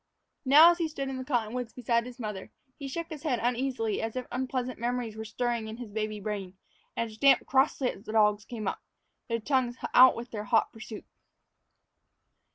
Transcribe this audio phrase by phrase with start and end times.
[0.45, 4.01] Now, as he stood in the cottonwoods beside his mother, he shook his head uneasily
[4.01, 6.57] as if unpleasant memories were stirring in his baby brain,
[6.97, 8.81] and stamped crossly as the dogs came up,
[9.27, 11.05] their tongues out with their hot pursuit.